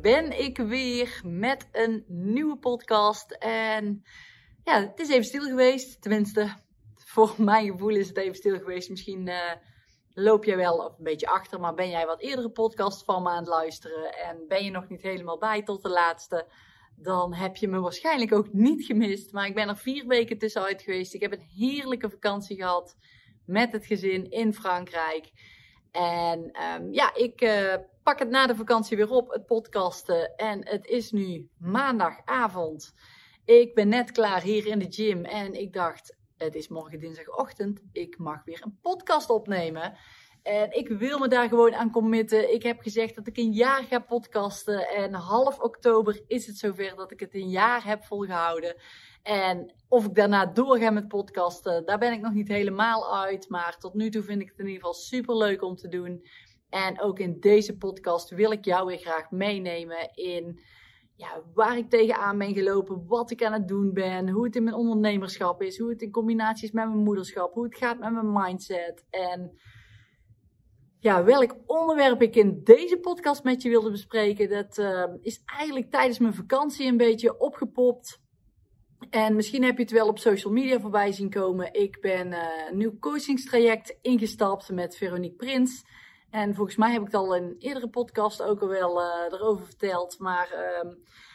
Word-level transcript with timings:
Ben 0.00 0.40
ik 0.40 0.58
weer 0.58 1.20
met 1.24 1.68
een 1.72 2.04
nieuwe 2.08 2.56
podcast. 2.56 3.30
En 3.32 4.04
ja, 4.64 4.80
het 4.80 5.00
is 5.00 5.08
even 5.08 5.24
stil 5.24 5.42
geweest. 5.42 6.02
Tenminste, 6.02 6.54
voor 6.94 7.34
mijn 7.52 7.70
gevoel 7.70 7.96
is 7.96 8.08
het 8.08 8.16
even 8.16 8.34
stil 8.34 8.58
geweest. 8.58 8.90
Misschien 8.90 9.26
uh, 9.26 9.52
loop 10.14 10.44
jij 10.44 10.56
wel 10.56 10.84
een 10.84 11.04
beetje 11.04 11.26
achter, 11.26 11.60
maar 11.60 11.74
ben 11.74 11.90
jij 11.90 12.06
wat 12.06 12.20
eerdere 12.20 12.50
podcast 12.50 13.04
van 13.04 13.22
me 13.22 13.28
aan 13.28 13.36
het 13.36 13.46
luisteren 13.46 14.14
en 14.14 14.44
ben 14.48 14.64
je 14.64 14.70
nog 14.70 14.88
niet 14.88 15.02
helemaal 15.02 15.38
bij 15.38 15.62
tot 15.62 15.82
de 15.82 15.88
laatste, 15.88 16.46
dan 16.96 17.34
heb 17.34 17.56
je 17.56 17.68
me 17.68 17.80
waarschijnlijk 17.80 18.32
ook 18.32 18.52
niet 18.52 18.84
gemist. 18.84 19.32
Maar 19.32 19.46
ik 19.46 19.54
ben 19.54 19.68
er 19.68 19.76
vier 19.76 20.06
weken 20.06 20.38
tussenuit 20.38 20.82
geweest. 20.82 21.14
Ik 21.14 21.20
heb 21.20 21.32
een 21.32 21.48
heerlijke 21.56 22.10
vakantie 22.10 22.56
gehad 22.56 22.96
met 23.46 23.72
het 23.72 23.86
gezin 23.86 24.30
in 24.30 24.54
Frankrijk. 24.54 25.30
En 25.90 26.50
um, 26.80 26.92
ja, 26.92 27.14
ik 27.14 27.42
uh, 27.42 27.74
pak 28.02 28.18
het 28.18 28.30
na 28.30 28.46
de 28.46 28.54
vakantie 28.54 28.96
weer 28.96 29.10
op, 29.10 29.30
het 29.30 29.46
podcasten. 29.46 30.36
En 30.36 30.68
het 30.68 30.86
is 30.86 31.10
nu 31.10 31.48
maandagavond. 31.58 32.94
Ik 33.44 33.74
ben 33.74 33.88
net 33.88 34.12
klaar 34.12 34.42
hier 34.42 34.66
in 34.66 34.78
de 34.78 34.86
gym 34.90 35.24
en 35.24 35.54
ik 35.54 35.72
dacht, 35.72 36.16
het 36.36 36.54
is 36.54 36.68
morgen 36.68 37.00
dinsdagochtend. 37.00 37.82
Ik 37.92 38.18
mag 38.18 38.44
weer 38.44 38.60
een 38.64 38.78
podcast 38.82 39.30
opnemen. 39.30 39.96
En 40.42 40.76
ik 40.76 40.88
wil 40.88 41.18
me 41.18 41.28
daar 41.28 41.48
gewoon 41.48 41.74
aan 41.74 41.90
committen. 41.90 42.54
Ik 42.54 42.62
heb 42.62 42.80
gezegd 42.80 43.14
dat 43.14 43.26
ik 43.26 43.36
een 43.36 43.52
jaar 43.52 43.82
ga 43.82 43.98
podcasten. 43.98 44.88
En 44.88 45.14
half 45.14 45.58
oktober 45.58 46.22
is 46.26 46.46
het 46.46 46.58
zover 46.58 46.96
dat 46.96 47.10
ik 47.10 47.20
het 47.20 47.34
een 47.34 47.50
jaar 47.50 47.84
heb 47.84 48.04
volgehouden. 48.04 48.76
En 49.22 49.74
of 49.88 50.06
ik 50.06 50.14
daarna 50.14 50.46
doorga 50.46 50.90
met 50.90 51.08
podcasten, 51.08 51.84
daar 51.86 51.98
ben 51.98 52.12
ik 52.12 52.20
nog 52.20 52.32
niet 52.32 52.48
helemaal 52.48 53.16
uit. 53.22 53.48
Maar 53.48 53.78
tot 53.78 53.94
nu 53.94 54.10
toe 54.10 54.22
vind 54.22 54.40
ik 54.40 54.48
het 54.48 54.58
in 54.58 54.66
ieder 54.66 54.80
geval 54.80 54.94
super 54.94 55.36
leuk 55.36 55.62
om 55.62 55.76
te 55.76 55.88
doen. 55.88 56.26
En 56.72 57.00
ook 57.00 57.18
in 57.18 57.40
deze 57.40 57.76
podcast 57.76 58.30
wil 58.30 58.52
ik 58.52 58.64
jou 58.64 58.86
weer 58.86 58.98
graag 58.98 59.30
meenemen 59.30 60.10
in 60.14 60.60
ja, 61.16 61.42
waar 61.54 61.76
ik 61.76 61.90
tegenaan 61.90 62.38
ben 62.38 62.54
gelopen, 62.54 63.06
wat 63.06 63.30
ik 63.30 63.42
aan 63.42 63.52
het 63.52 63.68
doen 63.68 63.92
ben, 63.92 64.28
hoe 64.28 64.44
het 64.44 64.56
in 64.56 64.64
mijn 64.64 64.76
ondernemerschap 64.76 65.62
is, 65.62 65.78
hoe 65.78 65.90
het 65.90 66.02
in 66.02 66.10
combinatie 66.10 66.64
is 66.64 66.72
met 66.72 66.88
mijn 66.88 67.02
moederschap, 67.02 67.54
hoe 67.54 67.64
het 67.64 67.76
gaat 67.76 67.98
met 67.98 68.12
mijn 68.12 68.32
mindset 68.32 69.04
en 69.10 69.58
ja, 70.98 71.24
welk 71.24 71.56
onderwerp 71.66 72.22
ik 72.22 72.36
in 72.36 72.60
deze 72.64 72.98
podcast 72.98 73.44
met 73.44 73.62
je 73.62 73.68
wilde 73.68 73.90
bespreken, 73.90 74.48
dat 74.48 74.78
uh, 74.78 75.04
is 75.20 75.42
eigenlijk 75.44 75.90
tijdens 75.90 76.18
mijn 76.18 76.34
vakantie 76.34 76.86
een 76.86 76.96
beetje 76.96 77.40
opgepopt. 77.40 78.20
En 79.10 79.34
misschien 79.34 79.64
heb 79.64 79.76
je 79.76 79.82
het 79.82 79.92
wel 79.92 80.08
op 80.08 80.18
social 80.18 80.52
media 80.52 80.80
voorbij 80.80 81.12
zien 81.12 81.30
komen. 81.30 81.74
Ik 81.74 82.00
ben 82.00 82.26
uh, 82.26 82.38
een 82.70 82.76
nieuw 82.76 82.98
coachingstraject 82.98 83.98
ingestapt 84.00 84.70
met 84.70 84.96
Veronique 84.96 85.36
Prins. 85.36 85.84
En 86.32 86.54
volgens 86.54 86.76
mij 86.76 86.92
heb 86.92 87.00
ik 87.00 87.06
het 87.06 87.14
al 87.14 87.34
in 87.34 87.56
eerdere 87.58 87.88
podcast 87.88 88.42
ook 88.42 88.60
al 88.60 88.68
wel 88.68 89.00
uh, 89.00 89.06
erover 89.30 89.64
verteld. 89.64 90.18
Maar 90.18 90.52
uh, 90.54 90.92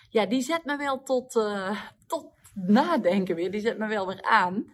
ja, 0.09 0.25
die 0.25 0.41
zet 0.41 0.65
me 0.65 0.77
wel 0.77 1.03
tot, 1.03 1.35
uh, 1.35 1.81
tot 2.07 2.31
nadenken 2.53 3.35
weer. 3.35 3.51
Die 3.51 3.61
zet 3.61 3.77
me 3.77 3.87
wel 3.87 4.07
weer 4.07 4.21
aan. 4.21 4.71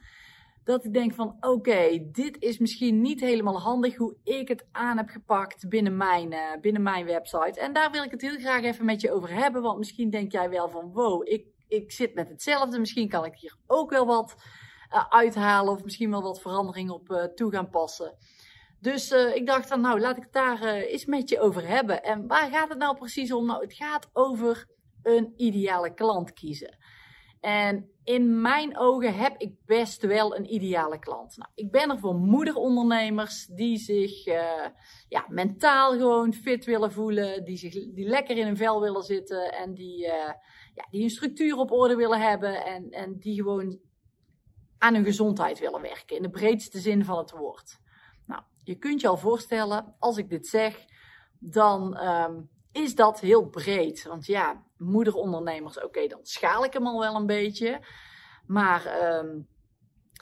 Dat 0.63 0.85
ik 0.85 0.93
denk 0.93 1.13
van 1.13 1.37
oké, 1.39 2.09
dit 2.11 2.41
is 2.41 2.57
misschien 2.57 3.01
niet 3.01 3.19
helemaal 3.19 3.59
handig 3.59 3.95
hoe 3.95 4.15
ik 4.23 4.47
het 4.47 4.65
aan 4.71 4.97
heb 4.97 5.09
gepakt 5.09 5.69
binnen 5.69 5.97
mijn, 5.97 6.31
uh, 6.31 6.39
binnen 6.61 6.81
mijn 6.81 7.05
website. 7.05 7.59
En 7.59 7.73
daar 7.73 7.91
wil 7.91 8.03
ik 8.03 8.11
het 8.11 8.21
heel 8.21 8.39
graag 8.39 8.63
even 8.63 8.85
met 8.85 9.01
je 9.01 9.11
over 9.11 9.33
hebben. 9.33 9.61
Want 9.61 9.77
misschien 9.77 10.09
denk 10.09 10.31
jij 10.31 10.49
wel 10.49 10.69
van 10.69 10.91
wow, 10.91 11.27
ik, 11.27 11.45
ik 11.67 11.91
zit 11.91 12.13
met 12.13 12.29
hetzelfde. 12.29 12.79
Misschien 12.79 13.09
kan 13.09 13.25
ik 13.25 13.35
hier 13.35 13.55
ook 13.67 13.89
wel 13.89 14.05
wat 14.05 14.35
uithalen. 15.09 15.73
Of 15.73 15.83
misschien 15.83 16.11
wel 16.11 16.21
wat 16.21 16.41
veranderingen 16.41 16.93
op 16.93 17.31
toe 17.35 17.51
gaan 17.51 17.69
passen. 17.69 18.17
Dus 18.83 19.11
uh, 19.11 19.35
ik 19.35 19.45
dacht 19.45 19.69
dan, 19.69 19.81
nou, 19.81 19.99
laat 19.99 20.17
ik 20.17 20.23
het 20.23 20.33
daar 20.33 20.63
uh, 20.63 20.91
eens 20.91 21.05
met 21.05 21.29
je 21.29 21.39
over 21.39 21.67
hebben. 21.67 22.03
En 22.03 22.27
waar 22.27 22.51
gaat 22.51 22.69
het 22.69 22.77
nou 22.77 22.95
precies 22.95 23.31
om? 23.31 23.45
Nou, 23.45 23.61
het 23.61 23.73
gaat 23.73 24.09
over 24.13 24.67
een 25.03 25.33
ideale 25.35 25.93
klant 25.93 26.33
kiezen. 26.33 26.77
En 27.39 27.89
in 28.03 28.41
mijn 28.41 28.77
ogen 28.77 29.15
heb 29.15 29.35
ik 29.37 29.53
best 29.65 30.01
wel 30.01 30.35
een 30.35 30.53
ideale 30.53 30.99
klant. 30.99 31.37
Nou, 31.37 31.51
ik 31.55 31.71
ben 31.71 31.89
er 31.89 31.99
voor 31.99 32.15
moederondernemers 32.15 33.45
die 33.45 33.77
zich 33.77 34.27
uh, 34.27 34.65
ja, 35.07 35.25
mentaal 35.29 35.91
gewoon 35.91 36.33
fit 36.33 36.65
willen 36.65 36.91
voelen, 36.91 37.43
die, 37.43 37.57
zich, 37.57 37.73
die 37.73 38.07
lekker 38.07 38.37
in 38.37 38.45
hun 38.45 38.57
vel 38.57 38.81
willen 38.81 39.03
zitten 39.03 39.53
en 39.53 39.73
die, 39.73 39.97
ja, 39.97 40.87
die 40.89 41.01
hun 41.01 41.09
structuur 41.09 41.57
op 41.57 41.71
orde 41.71 41.95
willen 41.95 42.21
hebben 42.21 42.65
en, 42.65 42.89
en 42.89 43.19
die 43.19 43.35
gewoon 43.35 43.79
aan 44.77 44.93
hun 44.93 45.05
gezondheid 45.05 45.59
willen 45.59 45.81
werken, 45.81 46.15
in 46.15 46.21
de 46.21 46.29
breedste 46.29 46.79
zin 46.79 47.05
van 47.05 47.17
het 47.17 47.31
woord. 47.31 47.81
Je 48.63 48.75
kunt 48.75 49.01
je 49.01 49.07
al 49.07 49.17
voorstellen, 49.17 49.95
als 49.99 50.17
ik 50.17 50.29
dit 50.29 50.47
zeg, 50.47 50.85
dan 51.39 51.97
um, 52.07 52.49
is 52.71 52.95
dat 52.95 53.19
heel 53.19 53.49
breed. 53.49 54.03
Want 54.03 54.25
ja, 54.25 54.63
moederondernemers, 54.77 55.83
oké, 55.83 56.07
dan 56.07 56.19
schaal 56.21 56.63
ik 56.63 56.73
hem 56.73 56.87
al 56.87 56.99
wel 56.99 57.15
een 57.15 57.25
beetje. 57.25 57.81
Maar 58.45 59.13
um, 59.17 59.47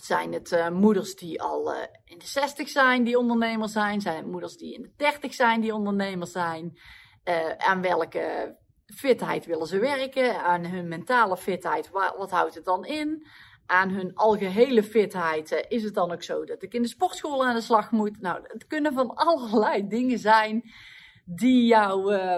zijn 0.01 0.33
het 0.33 0.51
uh, 0.51 0.69
moeders 0.69 1.15
die 1.15 1.41
al 1.41 1.73
uh, 1.73 1.81
in 2.05 2.17
de 2.17 2.25
60 2.25 2.69
zijn, 2.69 3.03
die 3.03 3.17
ondernemer 3.17 3.69
zijn? 3.69 4.01
Zijn 4.01 4.15
het 4.15 4.25
moeders 4.25 4.57
die 4.57 4.73
in 4.73 4.81
de 4.81 4.93
30 4.95 5.33
zijn, 5.33 5.61
die 5.61 5.73
ondernemer 5.73 6.27
zijn? 6.27 6.79
Uh, 7.23 7.51
aan 7.57 7.81
welke 7.81 8.57
fitheid 8.95 9.45
willen 9.45 9.67
ze 9.67 9.79
werken? 9.79 10.43
Aan 10.43 10.65
hun 10.65 10.87
mentale 10.87 11.37
fitheid, 11.37 11.89
wat, 11.89 12.15
wat 12.17 12.31
houdt 12.31 12.55
het 12.55 12.65
dan 12.65 12.85
in? 12.85 13.27
Aan 13.71 13.89
hun 13.89 14.15
algehele 14.15 14.83
fitheid, 14.83 15.51
uh, 15.51 15.59
is 15.67 15.83
het 15.83 15.93
dan 15.93 16.11
ook 16.11 16.23
zo 16.23 16.45
dat 16.45 16.63
ik 16.63 16.73
in 16.73 16.81
de 16.81 16.87
sportschool 16.87 17.45
aan 17.45 17.55
de 17.55 17.61
slag 17.61 17.91
moet? 17.91 18.21
Nou, 18.21 18.39
het 18.43 18.67
kunnen 18.67 18.93
van 18.93 19.15
allerlei 19.15 19.87
dingen 19.87 20.19
zijn 20.19 20.71
die 21.25 21.65
jou, 21.65 22.13
uh, 22.13 22.37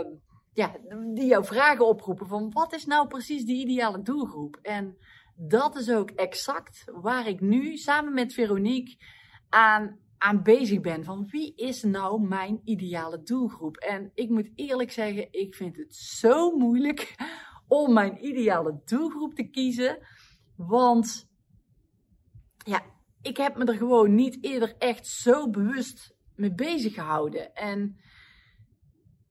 ja, 0.53 0.71
die 1.13 1.25
jou 1.25 1.45
vragen 1.45 1.87
oproepen 1.87 2.27
van 2.27 2.51
wat 2.51 2.73
is 2.73 2.85
nou 2.85 3.07
precies 3.07 3.45
die 3.45 3.63
ideale 3.63 4.01
doelgroep? 4.01 4.59
En 4.61 4.97
dat 5.35 5.75
is 5.75 5.91
ook 5.91 6.09
exact 6.09 6.83
waar 7.01 7.27
ik 7.27 7.41
nu 7.41 7.77
samen 7.77 8.13
met 8.13 8.33
Veronique 8.33 8.97
aan, 9.49 9.99
aan 10.17 10.43
bezig 10.43 10.81
ben. 10.81 11.03
Van 11.03 11.27
wie 11.29 11.55
is 11.55 11.83
nou 11.83 12.27
mijn 12.27 12.61
ideale 12.63 13.23
doelgroep? 13.23 13.77
En 13.77 14.11
ik 14.13 14.29
moet 14.29 14.51
eerlijk 14.55 14.91
zeggen, 14.91 15.27
ik 15.31 15.55
vind 15.55 15.77
het 15.77 15.95
zo 15.95 16.57
moeilijk 16.57 17.15
om 17.67 17.93
mijn 17.93 18.25
ideale 18.25 18.81
doelgroep 18.85 19.33
te 19.33 19.49
kiezen. 19.49 19.97
Want 20.55 21.27
ja, 22.65 22.83
ik 23.21 23.37
heb 23.37 23.57
me 23.57 23.65
er 23.65 23.77
gewoon 23.77 24.15
niet 24.15 24.37
eerder 24.43 24.75
echt 24.77 25.07
zo 25.07 25.49
bewust 25.49 26.15
mee 26.35 26.53
bezig 26.53 26.93
gehouden. 26.93 27.53
En 27.53 27.97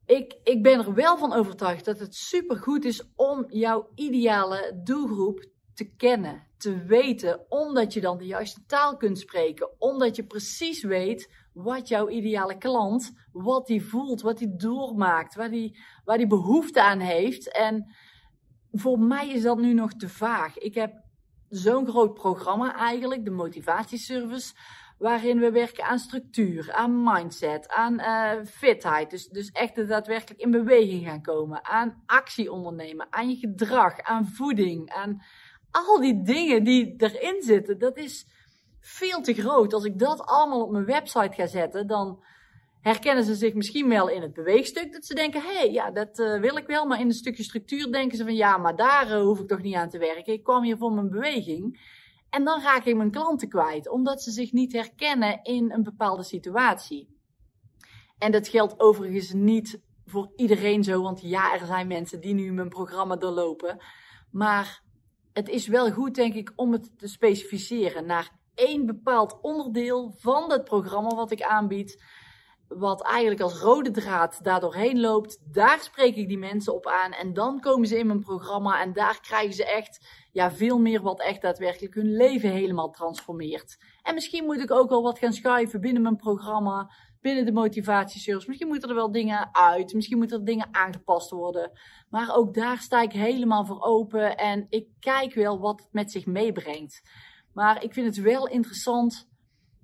ik, 0.06 0.37
ik 0.44 0.62
ben 0.62 0.78
er 0.78 0.94
wel 0.94 1.19
van 1.19 1.33
overtuigd 1.33 1.84
dat 1.84 1.99
het 1.99 2.15
supergoed 2.15 2.84
is 2.84 3.03
om 3.15 3.44
jouw 3.49 3.91
ideale 3.94 4.81
doelgroep 4.84 5.50
te 5.75 5.94
kennen, 5.97 6.47
te 6.56 6.84
weten, 6.84 7.50
omdat 7.50 7.93
je 7.93 8.00
dan 8.00 8.19
de 8.19 8.27
juiste 8.27 8.65
taal 8.66 8.97
kunt 8.97 9.19
spreken, 9.19 9.81
omdat 9.81 10.16
je 10.16 10.27
precies 10.27 10.83
weet 10.83 11.34
wat 11.53 11.89
jouw 11.89 12.09
ideale 12.09 12.59
klant, 12.59 13.12
wat 13.33 13.66
die 13.66 13.84
voelt, 13.84 14.21
wat 14.21 14.39
die 14.39 14.56
doormaakt, 14.56 15.34
waar 15.34 15.50
die, 15.50 15.78
waar 16.04 16.19
die 16.19 16.27
behoefte 16.27 16.83
aan 16.83 17.00
heeft. 17.00 17.53
En 17.53 17.94
voor 18.72 18.99
mij 18.99 19.28
is 19.28 19.42
dat 19.42 19.59
nu 19.59 19.72
nog 19.72 19.92
te 19.92 20.09
vaag. 20.09 20.59
Ik 20.59 20.75
heb 20.75 21.02
zo'n 21.53 21.89
groot 21.89 22.15
programma 22.15 22.77
eigenlijk, 22.77 23.25
de 23.25 23.31
motivatieservice, 23.31 24.54
waarin 24.99 25.39
we 25.39 25.51
werken 25.51 25.84
aan 25.84 25.99
structuur, 25.99 26.72
aan 26.72 27.03
mindset, 27.03 27.69
aan 27.69 28.01
uh, 28.01 28.45
fitheid. 28.45 29.10
Dus, 29.10 29.28
dus 29.28 29.51
echt 29.51 29.89
daadwerkelijk 29.89 30.41
in 30.41 30.51
beweging 30.51 31.04
gaan 31.04 31.22
komen, 31.22 31.65
aan 31.65 32.03
actie 32.07 32.53
ondernemen, 32.53 33.07
aan 33.10 33.28
je 33.28 33.37
gedrag, 33.37 34.01
aan 34.01 34.27
voeding, 34.27 34.91
aan 34.91 35.22
al 35.71 36.01
die 36.01 36.22
dingen 36.22 36.65
die 36.65 36.95
erin 36.97 37.43
zitten. 37.43 37.78
Dat 37.78 37.97
is 37.97 38.27
veel 38.81 39.21
te 39.21 39.34
groot. 39.34 39.72
Als 39.72 39.84
ik 39.84 39.99
dat 39.99 40.21
allemaal 40.21 40.63
op 40.63 40.71
mijn 40.71 40.84
website 40.84 41.33
ga 41.34 41.47
zetten, 41.47 41.87
dan 41.87 42.22
herkennen 42.82 43.24
ze 43.24 43.34
zich 43.34 43.54
misschien 43.54 43.88
wel 43.88 44.08
in 44.08 44.22
het 44.22 44.32
beweegstuk. 44.32 44.92
Dat 44.92 45.04
ze 45.04 45.14
denken, 45.14 45.42
hé, 45.42 45.56
hey, 45.56 45.72
ja, 45.72 45.90
dat 45.90 46.18
uh, 46.18 46.40
wil 46.40 46.56
ik 46.56 46.66
wel. 46.66 46.86
Maar 46.86 47.00
in 47.00 47.06
een 47.06 47.12
stukje 47.12 47.42
structuur 47.42 47.92
denken 47.92 48.16
ze 48.16 48.24
van, 48.24 48.34
ja, 48.34 48.56
maar 48.56 48.76
daar 48.76 49.10
uh, 49.10 49.22
hoef 49.22 49.40
ik 49.40 49.48
toch 49.48 49.62
niet 49.62 49.74
aan 49.74 49.88
te 49.88 49.98
werken. 49.98 50.32
Ik 50.32 50.42
kwam 50.42 50.62
hier 50.62 50.76
voor 50.76 50.92
mijn 50.92 51.10
beweging. 51.10 51.80
En 52.30 52.44
dan 52.44 52.60
raak 52.60 52.84
ik 52.84 52.96
mijn 52.96 53.10
klanten 53.10 53.48
kwijt, 53.48 53.88
omdat 53.88 54.22
ze 54.22 54.30
zich 54.30 54.52
niet 54.52 54.72
herkennen 54.72 55.42
in 55.42 55.72
een 55.72 55.82
bepaalde 55.82 56.22
situatie. 56.22 57.20
En 58.18 58.32
dat 58.32 58.48
geldt 58.48 58.80
overigens 58.80 59.32
niet 59.32 59.80
voor 60.06 60.32
iedereen 60.36 60.84
zo, 60.84 61.02
want 61.02 61.20
ja, 61.20 61.54
er 61.54 61.66
zijn 61.66 61.86
mensen 61.86 62.20
die 62.20 62.34
nu 62.34 62.52
mijn 62.52 62.68
programma 62.68 63.16
doorlopen. 63.16 63.82
Maar 64.30 64.82
het 65.32 65.48
is 65.48 65.66
wel 65.66 65.92
goed, 65.92 66.14
denk 66.14 66.34
ik, 66.34 66.52
om 66.56 66.72
het 66.72 66.98
te 66.98 67.08
specificeren 67.08 68.06
naar 68.06 68.30
één 68.54 68.86
bepaald 68.86 69.38
onderdeel 69.40 70.14
van 70.18 70.52
het 70.52 70.64
programma 70.64 71.14
wat 71.14 71.30
ik 71.30 71.42
aanbied. 71.42 72.02
Wat 72.78 73.03
eigenlijk 73.03 73.41
als 73.41 73.60
rode 73.60 73.91
draad 73.91 74.45
daardoorheen 74.45 75.01
loopt. 75.01 75.39
Daar 75.53 75.80
spreek 75.80 76.16
ik 76.16 76.28
die 76.28 76.39
mensen 76.39 76.74
op 76.74 76.86
aan. 76.86 77.13
En 77.13 77.33
dan 77.33 77.60
komen 77.60 77.89
ze 77.89 77.98
in 77.98 78.07
mijn 78.07 78.21
programma. 78.21 78.80
En 78.80 78.92
daar 78.92 79.21
krijgen 79.21 79.54
ze 79.54 79.65
echt 79.65 80.09
ja, 80.33 80.53
veel 80.53 80.78
meer 80.78 81.03
wat 81.03 81.21
echt 81.21 81.42
daadwerkelijk 81.42 81.95
hun 81.95 82.16
leven 82.16 82.51
helemaal 82.51 82.91
transformeert. 82.91 83.78
En 84.03 84.15
misschien 84.15 84.45
moet 84.45 84.60
ik 84.60 84.71
ook 84.71 84.89
wel 84.89 85.03
wat 85.03 85.19
gaan 85.19 85.33
schuiven 85.33 85.80
binnen 85.80 86.03
mijn 86.03 86.16
programma 86.16 86.91
binnen 87.22 87.45
de 87.45 87.53
motivatieservice. 87.53 88.48
Misschien 88.48 88.69
moeten 88.69 88.89
er 88.89 88.95
wel 88.95 89.13
dingen 89.13 89.48
uit, 89.54 89.95
misschien 89.95 90.18
moeten 90.18 90.39
er 90.39 90.45
dingen 90.45 90.68
aangepast 90.75 91.30
worden. 91.30 91.71
Maar 92.10 92.34
ook 92.34 92.54
daar 92.54 92.78
sta 92.78 93.03
ik 93.03 93.13
helemaal 93.13 93.65
voor 93.65 93.83
open 93.83 94.36
en 94.36 94.66
ik 94.68 94.89
kijk 95.01 95.34
wel 95.34 95.60
wat 95.60 95.80
het 95.80 95.92
met 95.92 96.10
zich 96.10 96.27
meebrengt. 96.27 97.03
Maar 97.53 97.84
ik 97.84 97.92
vind 97.92 98.07
het 98.07 98.25
wel 98.25 98.48
interessant 98.48 99.28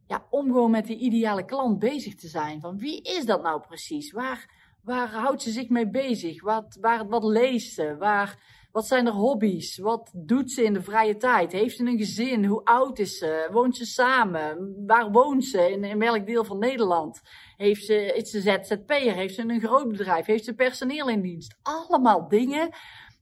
ja, 0.09 0.27
om 0.31 0.47
gewoon 0.47 0.71
met 0.71 0.87
die 0.87 0.99
ideale 0.99 1.45
klant 1.45 1.79
bezig 1.79 2.15
te 2.15 2.29
zijn. 2.29 2.61
Van 2.61 2.79
wie 2.79 3.03
is 3.03 3.25
dat 3.25 3.43
nou 3.43 3.61
precies? 3.61 4.13
Waar, 4.13 4.51
waar 4.83 5.09
houdt 5.09 5.43
ze 5.43 5.51
zich 5.51 5.69
mee 5.69 5.89
bezig? 5.89 6.43
Wat, 6.43 6.79
waar, 6.81 7.09
wat 7.09 7.25
leest 7.25 7.75
ze? 7.75 7.97
Waar, 7.99 8.39
wat 8.73 8.87
zijn 8.87 9.07
er 9.07 9.13
hobby's? 9.13 9.79
Wat 9.79 10.11
doet 10.15 10.51
ze 10.51 10.63
in 10.63 10.73
de 10.73 10.83
vrije 10.83 11.17
tijd? 11.17 11.53
Heeft 11.53 11.77
ze 11.77 11.85
een 11.85 11.99
gezin? 11.99 12.45
Hoe 12.45 12.65
oud 12.65 12.99
is 12.99 13.19
ze? 13.19 13.49
Woont 13.53 13.77
ze 13.77 13.85
samen? 13.85 14.75
Waar 14.87 15.11
woont 15.11 15.45
ze? 15.45 15.71
In, 15.71 15.85
in 15.85 15.99
welk 15.99 16.27
deel 16.27 16.45
van 16.45 16.59
Nederland? 16.59 17.21
Heeft 17.57 17.85
ze, 17.85 17.95
is 17.95 18.31
ze 18.31 18.41
ZZP'er? 18.41 19.15
Heeft 19.15 19.35
ze 19.35 19.43
een 19.43 19.61
groot 19.61 19.89
bedrijf? 19.89 20.27
Heeft 20.27 20.45
ze 20.45 20.55
personeel 20.55 21.09
in 21.09 21.21
dienst? 21.21 21.59
Allemaal 21.63 22.29
dingen 22.29 22.69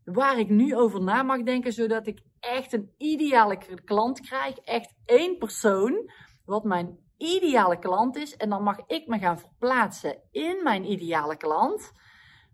waar 0.04 0.38
ik 0.38 0.48
nu 0.48 0.76
over 0.76 1.02
na 1.02 1.22
mag 1.22 1.42
denken, 1.42 1.72
zodat 1.72 2.06
ik 2.06 2.20
echt 2.40 2.72
een 2.72 2.90
ideale 2.96 3.58
klant 3.84 4.20
krijg. 4.20 4.58
Echt 4.58 4.94
één 5.04 5.38
persoon, 5.38 6.10
wat 6.46 6.64
mijn 6.64 6.98
ideale 7.16 7.78
klant 7.78 8.16
is. 8.16 8.36
En 8.36 8.48
dan 8.48 8.62
mag 8.62 8.78
ik 8.86 9.06
me 9.06 9.18
gaan 9.18 9.38
verplaatsen 9.38 10.22
in 10.30 10.60
mijn 10.62 10.90
ideale 10.90 11.36
klant. 11.36 11.92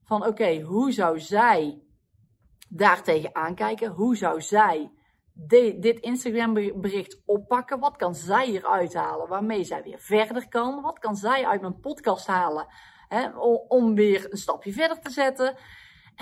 Van 0.05 0.27
oké, 0.27 0.61
hoe 0.61 0.93
zou 0.93 1.21
zij 1.21 1.83
daartegen 2.69 3.35
aankijken. 3.35 3.91
Hoe 3.91 4.17
zou 4.17 4.41
zij 4.41 4.91
dit 5.79 6.00
Instagram 6.00 6.55
bericht 6.55 7.23
oppakken? 7.27 7.81
Wat 7.81 7.97
kan 7.97 8.15
zij 8.15 8.47
hier 8.47 8.67
uithalen 8.67 9.29
waarmee 9.29 9.65
zij 9.65 9.83
weer 9.83 9.99
verder 9.99 10.49
kan? 10.49 10.83
Wat 10.83 10.99
kan 10.99 11.17
zij 11.17 11.47
uit 11.47 11.61
mijn 11.61 11.81
podcast 11.81 12.27
halen 12.27 12.67
hè, 13.09 13.29
om 13.69 13.94
weer 13.94 14.27
een 14.31 14.39
stapje 14.39 14.73
verder 14.73 15.00
te 15.00 15.11
zetten? 15.11 15.56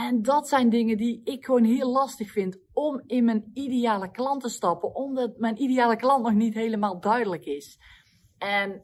En 0.07 0.23
dat 0.23 0.49
zijn 0.49 0.69
dingen 0.69 0.97
die 0.97 1.21
ik 1.25 1.45
gewoon 1.45 1.65
heel 1.65 1.91
lastig 1.91 2.31
vind 2.31 2.59
om 2.73 3.03
in 3.07 3.25
mijn 3.25 3.51
ideale 3.55 4.11
klant 4.11 4.43
te 4.43 4.49
stappen, 4.49 4.95
omdat 4.95 5.39
mijn 5.39 5.63
ideale 5.63 5.97
klant 5.97 6.23
nog 6.23 6.33
niet 6.33 6.55
helemaal 6.55 7.01
duidelijk 7.01 7.45
is. 7.45 7.79
En 8.39 8.83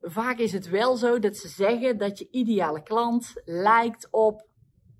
vaak 0.00 0.38
is 0.38 0.52
het 0.52 0.68
wel 0.68 0.96
zo 0.96 1.18
dat 1.18 1.36
ze 1.36 1.48
zeggen 1.48 1.98
dat 1.98 2.18
je 2.18 2.28
ideale 2.30 2.82
klant 2.82 3.32
lijkt 3.44 4.08
op 4.10 4.46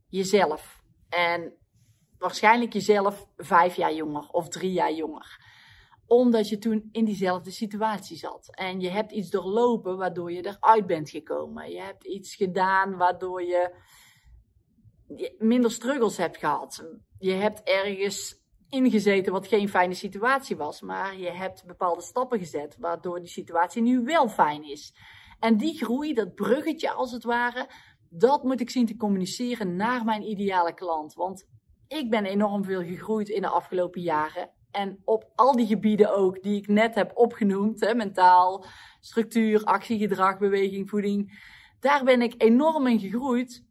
jezelf. 0.09 0.83
En 1.09 1.53
waarschijnlijk 2.19 2.73
jezelf 2.73 3.27
vijf 3.37 3.77
jaar 3.77 3.95
jonger 3.95 4.29
of 4.29 4.49
drie 4.49 4.73
jaar 4.73 4.93
jonger. 4.93 5.47
Omdat 6.07 6.49
je 6.49 6.59
toen 6.59 6.89
in 6.93 7.05
diezelfde 7.05 7.51
situatie 7.51 8.17
zat. 8.17 8.49
En 8.57 8.81
je 8.81 8.89
hebt 8.89 9.13
iets 9.13 9.31
doorlopen 9.31 9.97
waardoor 9.97 10.33
je 10.33 10.47
eruit 10.47 10.87
bent 10.87 11.11
gekomen. 11.11 11.71
Je 11.71 11.81
hebt 11.81 12.07
iets 12.07 12.35
gedaan 12.35 12.97
waardoor 12.97 13.43
je 13.43 13.75
minder 15.39 15.71
struggles 15.71 16.17
hebt 16.17 16.37
gehad. 16.37 16.85
Je 17.19 17.33
hebt 17.33 17.63
ergens 17.63 18.37
ingezeten 18.69 19.33
wat 19.33 19.47
geen 19.47 19.69
fijne 19.69 19.95
situatie 19.95 20.57
was. 20.57 20.81
Maar 20.81 21.19
je 21.19 21.31
hebt 21.31 21.67
bepaalde 21.67 22.03
stappen 22.03 22.39
gezet 22.39 22.77
waardoor 22.79 23.19
die 23.19 23.29
situatie 23.29 23.83
nu 23.83 24.05
wel 24.05 24.29
fijn 24.29 24.65
is. 24.71 24.95
En 25.41 25.57
die 25.57 25.85
groei, 25.85 26.15
dat 26.15 26.35
bruggetje 26.35 26.91
als 26.91 27.13
het 27.13 27.25
ware, 27.25 27.69
dat 28.09 28.43
moet 28.43 28.61
ik 28.61 28.71
zien 28.71 28.87
te 28.87 28.97
communiceren 28.97 29.77
naar 29.77 30.05
mijn 30.05 30.23
ideale 30.23 30.75
klant. 30.75 31.15
Want 31.15 31.47
ik 31.89 32.11
ben 32.11 32.25
enorm 32.25 32.65
veel 32.65 32.83
gegroeid 32.83 33.29
in 33.29 33.41
de 33.41 33.49
afgelopen 33.49 34.01
jaren. 34.01 34.51
En 34.71 35.01
op 35.05 35.33
al 35.35 35.57
die 35.57 35.67
gebieden 35.67 36.17
ook 36.17 36.43
die 36.43 36.57
ik 36.57 36.69
net 36.69 36.95
heb 36.95 37.11
opgenoemd, 37.15 37.81
hè, 37.81 37.95
mentaal, 37.95 38.65
structuur, 39.01 39.65
actie, 39.65 39.99
gedrag, 39.99 40.39
beweging, 40.39 40.89
voeding. 40.89 41.47
Daar 41.81 42.05
ben 42.05 42.23
ik 42.23 42.35
enorm 42.43 42.87
in 42.87 42.99
gegroeid. 42.99 43.67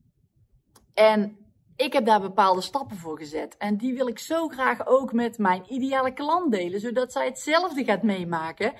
En 0.97 1.37
ik 1.75 1.93
heb 1.93 2.05
daar 2.05 2.21
bepaalde 2.21 2.61
stappen 2.61 2.97
voor 2.97 3.17
gezet. 3.17 3.57
En 3.57 3.77
die 3.77 3.93
wil 3.93 4.07
ik 4.07 4.19
zo 4.19 4.47
graag 4.47 4.87
ook 4.87 5.13
met 5.13 5.37
mijn 5.37 5.73
ideale 5.73 6.13
klant 6.13 6.51
delen, 6.51 6.79
zodat 6.79 7.11
zij 7.11 7.25
hetzelfde 7.25 7.83
gaat 7.83 8.03
meemaken. 8.03 8.73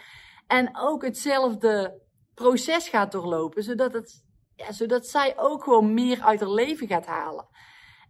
En 0.48 0.78
ook 0.78 1.04
hetzelfde 1.04 2.02
proces 2.34 2.90
gaat 2.90 3.12
doorlopen, 3.12 3.64
zodat 3.64 3.94
het 3.94 4.26
ja, 4.56 4.72
zodat 4.72 5.08
zij 5.08 5.38
ook 5.38 5.64
gewoon 5.64 5.94
meer 5.94 6.22
uit 6.22 6.40
haar 6.40 6.52
leven 6.52 6.88
gaat 6.88 7.06
halen. 7.06 7.48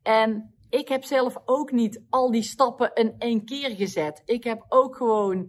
En 0.03 0.55
ik 0.69 0.87
heb 0.87 1.03
zelf 1.03 1.37
ook 1.45 1.71
niet 1.71 2.05
al 2.09 2.31
die 2.31 2.43
stappen 2.43 2.93
in 2.93 3.15
één 3.17 3.45
keer 3.45 3.69
gezet. 3.69 4.21
Ik 4.25 4.43
heb 4.43 4.65
ook 4.69 4.95
gewoon 4.95 5.47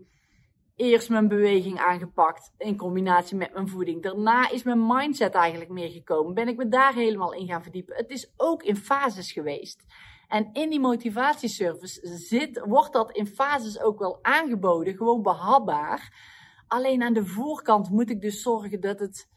eerst 0.79 1.09
mijn 1.09 1.29
beweging 1.29 1.79
aangepakt 1.79 2.53
in 2.59 2.77
combinatie 2.77 3.37
met 3.37 3.53
mijn 3.53 3.69
voeding. 3.69 4.03
Daarna 4.03 4.51
is 4.51 4.63
mijn 4.63 4.87
mindset 4.87 5.35
eigenlijk 5.35 5.71
meer 5.71 5.91
gekomen. 5.91 6.35
Ben 6.35 6.49
ik 6.49 6.57
me 6.57 6.69
daar 6.69 6.95
helemaal 6.95 7.33
in 7.33 7.47
gaan 7.47 7.63
verdiepen. 7.63 7.97
Het 7.97 8.11
is 8.11 8.33
ook 8.37 8.63
in 8.63 8.77
fases 8.77 9.33
geweest. 9.33 9.85
En 10.29 10.51
in 10.53 10.71
die 10.71 10.81
motivatieservice 10.81 12.17
zit, 12.17 12.63
wordt 12.67 12.93
dat 12.93 13.13
in 13.13 13.27
fases 13.27 13.81
ook 13.81 13.99
wel 13.99 14.19
aangeboden, 14.23 14.97
gewoon 14.97 15.23
behapbaar. 15.23 16.15
Alleen 16.67 17.03
aan 17.03 17.13
de 17.13 17.27
voorkant 17.27 17.91
moet 17.91 18.11
ik 18.11 18.21
dus 18.21 18.43
zorgen 18.43 18.81
dat 18.81 18.99
het 18.99 19.29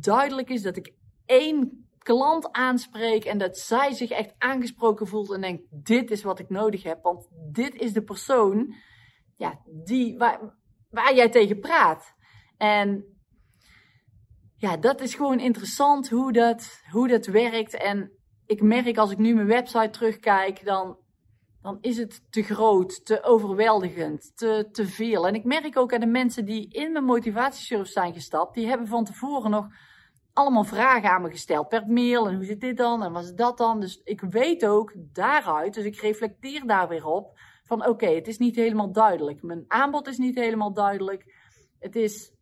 duidelijk 0.00 0.48
is 0.48 0.62
dat 0.62 0.76
ik 0.76 0.94
één 1.26 1.88
klant 1.98 2.52
aanspreek 2.52 3.24
en 3.24 3.38
dat 3.38 3.58
zij 3.58 3.92
zich 3.92 4.10
echt 4.10 4.34
aangesproken 4.38 5.06
voelt 5.06 5.32
en 5.32 5.40
denkt: 5.40 5.62
dit 5.70 6.10
is 6.10 6.22
wat 6.22 6.38
ik 6.38 6.48
nodig 6.48 6.82
heb, 6.82 7.02
want 7.02 7.28
dit 7.52 7.74
is 7.74 7.92
de 7.92 8.02
persoon 8.02 8.74
ja, 9.40 9.60
die, 9.66 10.18
waar, 10.18 10.54
waar 10.90 11.14
jij 11.14 11.28
tegen 11.28 11.60
praat. 11.60 12.14
En 12.56 13.04
ja, 14.56 14.76
dat 14.76 15.00
is 15.00 15.14
gewoon 15.14 15.40
interessant 15.40 16.08
hoe 16.08 16.32
dat, 16.32 16.82
hoe 16.90 17.08
dat 17.08 17.26
werkt. 17.26 17.74
En 17.74 18.12
ik 18.46 18.62
merk 18.62 18.98
als 18.98 19.10
ik 19.10 19.18
nu 19.18 19.34
mijn 19.34 19.46
website 19.46 19.90
terugkijk, 19.90 20.64
dan, 20.64 20.98
dan 21.62 21.78
is 21.80 21.96
het 21.96 22.32
te 22.32 22.42
groot, 22.42 23.04
te 23.04 23.22
overweldigend, 23.22 24.32
te, 24.36 24.68
te 24.72 24.86
veel. 24.86 25.26
En 25.26 25.34
ik 25.34 25.44
merk 25.44 25.78
ook 25.78 25.94
aan 25.94 26.00
de 26.00 26.06
mensen 26.06 26.44
die 26.44 26.68
in 26.68 26.92
mijn 26.92 27.04
motivatiesurf 27.04 27.88
zijn 27.88 28.12
gestapt, 28.12 28.54
die 28.54 28.66
hebben 28.66 28.86
van 28.86 29.04
tevoren 29.04 29.50
nog 29.50 29.66
allemaal 30.32 30.64
vragen 30.64 31.10
aan 31.10 31.22
me 31.22 31.30
gesteld 31.30 31.68
per 31.68 31.86
mail. 31.86 32.28
En 32.28 32.34
hoe 32.34 32.44
zit 32.44 32.60
dit 32.60 32.76
dan? 32.76 33.02
En 33.02 33.12
wat 33.12 33.24
is 33.24 33.34
dat 33.34 33.58
dan? 33.58 33.80
Dus 33.80 34.00
ik 34.04 34.20
weet 34.20 34.66
ook 34.66 34.92
daaruit, 34.96 35.74
dus 35.74 35.84
ik 35.84 36.00
reflecteer 36.00 36.66
daar 36.66 36.88
weer 36.88 37.06
op, 37.06 37.38
van 37.70 37.86
oké, 37.86 38.06
het 38.06 38.28
is 38.28 38.38
niet 38.38 38.56
helemaal 38.56 38.92
duidelijk. 38.92 39.42
Mijn 39.42 39.64
aanbod 39.68 40.06
is 40.06 40.18
niet 40.18 40.34
helemaal 40.34 40.72
duidelijk. 40.72 41.34
Het 41.78 41.96
is, 41.96 42.32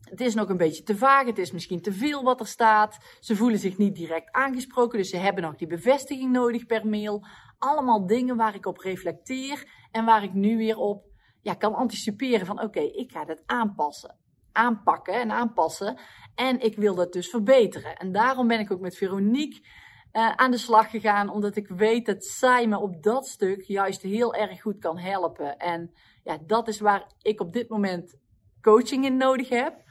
het 0.00 0.20
is 0.20 0.34
nog 0.34 0.48
een 0.48 0.56
beetje 0.56 0.82
te 0.82 0.96
vaag. 0.96 1.26
Het 1.26 1.38
is 1.38 1.52
misschien 1.52 1.80
te 1.80 1.92
veel 1.92 2.22
wat 2.22 2.40
er 2.40 2.46
staat. 2.46 2.98
Ze 3.20 3.36
voelen 3.36 3.58
zich 3.58 3.78
niet 3.78 3.94
direct 3.94 4.32
aangesproken, 4.32 4.98
dus 4.98 5.10
ze 5.10 5.16
hebben 5.16 5.42
nog 5.42 5.56
die 5.56 5.66
bevestiging 5.66 6.32
nodig 6.32 6.66
per 6.66 6.86
mail. 6.86 7.26
Allemaal 7.58 8.06
dingen 8.06 8.36
waar 8.36 8.54
ik 8.54 8.66
op 8.66 8.78
reflecteer 8.78 9.68
en 9.90 10.04
waar 10.04 10.22
ik 10.22 10.32
nu 10.32 10.56
weer 10.56 10.76
op 10.76 11.04
ja, 11.42 11.54
kan 11.54 11.74
anticiperen 11.74 12.46
van 12.46 12.62
oké, 12.62 12.80
ik 12.80 13.10
ga 13.10 13.24
dat 13.24 13.42
aanpassen 13.46 14.18
aanpakken 14.54 15.14
en 15.14 15.30
aanpassen. 15.30 15.98
En 16.34 16.60
ik 16.60 16.76
wil 16.76 16.94
dat 16.94 17.12
dus 17.12 17.28
verbeteren. 17.28 17.96
En 17.96 18.12
daarom 18.12 18.48
ben 18.48 18.60
ik 18.60 18.72
ook 18.72 18.80
met 18.80 18.96
Veronique 18.96 19.66
uh, 20.14 20.30
aan 20.30 20.50
de 20.50 20.56
slag 20.58 20.90
gegaan. 20.90 21.28
Omdat 21.28 21.56
ik 21.56 21.68
weet 21.68 22.06
dat 22.06 22.24
zij 22.24 22.66
me 22.66 22.78
op 22.78 23.02
dat 23.02 23.26
stuk 23.26 23.62
juist 23.62 24.02
heel 24.02 24.34
erg 24.34 24.60
goed 24.60 24.78
kan 24.78 24.98
helpen. 24.98 25.56
En 25.56 25.94
ja, 26.24 26.38
dat 26.46 26.68
is 26.68 26.80
waar 26.80 27.12
ik 27.22 27.40
op 27.40 27.52
dit 27.52 27.68
moment 27.68 28.16
coaching 28.60 29.04
in 29.04 29.16
nodig 29.16 29.48
heb. 29.48 29.82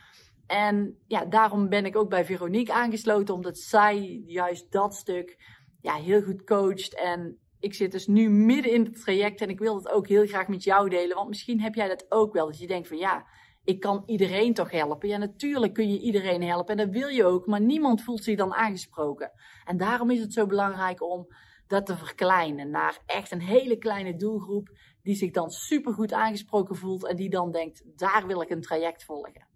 En 0.47 0.97
ja, 1.07 1.25
daarom 1.25 1.69
ben 1.69 1.85
ik 1.85 1.95
ook 1.95 2.09
bij 2.09 2.25
Veronique 2.25 2.73
aangesloten. 2.73 3.33
Omdat 3.33 3.57
zij 3.57 4.23
juist 4.25 4.71
dat 4.71 4.95
stuk 4.95 5.37
ja, 5.81 5.95
heel 5.95 6.21
goed 6.21 6.43
coacht. 6.43 6.95
En 6.95 7.37
ik 7.59 7.73
zit 7.73 7.91
dus 7.91 8.07
nu 8.07 8.29
midden 8.29 8.71
in 8.71 8.83
het 8.83 9.01
traject. 9.01 9.41
En 9.41 9.49
ik 9.49 9.59
wil 9.59 9.75
het 9.75 9.89
ook 9.89 10.07
heel 10.07 10.27
graag 10.27 10.47
met 10.47 10.63
jou 10.63 10.89
delen. 10.89 11.15
Want 11.15 11.29
misschien 11.29 11.61
heb 11.61 11.75
jij 11.75 11.87
dat 11.87 12.05
ook 12.09 12.33
wel. 12.33 12.45
Dat 12.45 12.59
je 12.59 12.67
denkt 12.67 12.87
van 12.87 12.97
ja 12.97 13.25
ik 13.63 13.79
kan 13.79 14.03
iedereen 14.05 14.53
toch 14.53 14.71
helpen? 14.71 15.09
Ja, 15.09 15.17
natuurlijk 15.17 15.73
kun 15.73 15.89
je 15.91 15.99
iedereen 15.99 16.43
helpen 16.43 16.77
en 16.77 16.85
dat 16.85 16.95
wil 16.95 17.07
je 17.07 17.25
ook, 17.25 17.47
maar 17.47 17.61
niemand 17.61 18.01
voelt 18.01 18.23
zich 18.23 18.37
dan 18.37 18.53
aangesproken. 18.53 19.31
En 19.65 19.77
daarom 19.77 20.11
is 20.11 20.19
het 20.19 20.33
zo 20.33 20.45
belangrijk 20.45 21.03
om 21.03 21.27
dat 21.67 21.85
te 21.85 21.97
verkleinen 21.97 22.69
naar 22.69 22.99
echt 23.05 23.31
een 23.31 23.41
hele 23.41 23.77
kleine 23.77 24.15
doelgroep 24.15 24.69
die 25.01 25.15
zich 25.15 25.31
dan 25.31 25.49
supergoed 25.49 26.13
aangesproken 26.13 26.75
voelt 26.75 27.07
en 27.07 27.15
die 27.15 27.29
dan 27.29 27.51
denkt, 27.51 27.83
daar 27.95 28.27
wil 28.27 28.41
ik 28.41 28.49
een 28.49 28.61
traject 28.61 29.03
volgen. 29.03 29.47